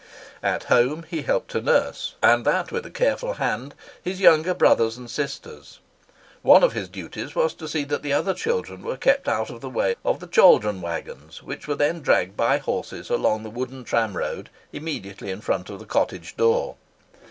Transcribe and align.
At 0.41 0.63
home 0.63 1.03
he 1.07 1.21
helped 1.21 1.51
to 1.51 1.61
nurse, 1.61 2.15
and 2.23 2.43
that 2.43 2.71
with 2.71 2.87
a 2.87 2.89
careful 2.89 3.33
hand, 3.33 3.75
his 4.01 4.19
younger 4.19 4.55
brothers 4.55 4.97
and 4.97 5.07
sisters. 5.07 5.77
One 6.41 6.63
of 6.63 6.73
his 6.73 6.89
duties 6.89 7.35
was 7.35 7.53
to 7.53 7.67
see 7.67 7.83
that 7.83 8.01
the 8.01 8.11
other 8.11 8.33
children 8.33 8.81
were 8.81 8.97
kept 8.97 9.27
out 9.27 9.51
of 9.51 9.61
the 9.61 9.69
way 9.69 9.95
of 10.03 10.19
the 10.19 10.25
chaldron 10.25 10.81
waggons, 10.81 11.43
which 11.43 11.67
were 11.67 11.75
then 11.75 12.01
dragged 12.01 12.35
by 12.35 12.57
horses 12.57 13.11
along 13.11 13.43
the 13.43 13.51
wooden 13.51 13.83
tramroad 13.85 14.47
immediately 14.73 15.29
in 15.29 15.39
front 15.39 15.69
of 15.69 15.77
the 15.77 15.85
cottage 15.85 16.35
door. 16.35 16.77